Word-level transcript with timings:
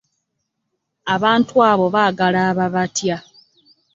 Abantu 1.15 1.55
abo 1.69 1.85
baagala 1.95 2.39
ababatya. 2.51 3.17